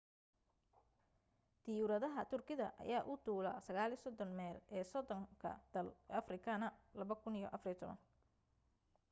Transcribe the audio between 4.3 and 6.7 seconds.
meel ee 30 dal afrikaana